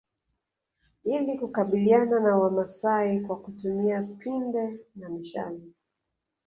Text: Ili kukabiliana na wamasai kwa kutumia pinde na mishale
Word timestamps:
Ili 1.03 1.39
kukabiliana 1.39 2.19
na 2.19 2.35
wamasai 2.37 3.19
kwa 3.21 3.39
kutumia 3.39 4.01
pinde 4.01 4.79
na 4.95 5.09
mishale 5.09 5.61